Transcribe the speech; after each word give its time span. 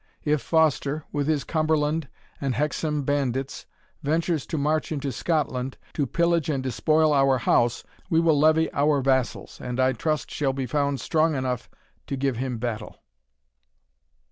If 0.23 0.41
Foster, 0.41 1.03
with 1.11 1.27
his 1.27 1.43
Cumberland 1.43 2.07
and 2.41 2.55
Hexham 2.55 3.03
bandits, 3.03 3.67
ventures 4.01 4.47
to 4.47 4.57
march 4.57 4.91
into 4.91 5.11
Scotland, 5.11 5.77
to 5.93 6.07
pillage 6.07 6.49
and 6.49 6.63
despoil 6.63 7.13
our 7.13 7.37
House, 7.37 7.83
we 8.09 8.19
will 8.19 8.39
levy 8.39 8.73
our 8.73 9.01
vassals, 9.01 9.59
and, 9.61 9.79
I 9.79 9.91
trust, 9.93 10.31
shall 10.31 10.53
be 10.53 10.65
found 10.65 10.99
strong 11.01 11.35
enough 11.35 11.69
to 12.07 12.17
give 12.17 12.37
him 12.37 12.57
battle." 12.57 13.03